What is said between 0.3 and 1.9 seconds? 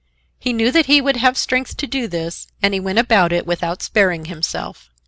He knew that he would have strength to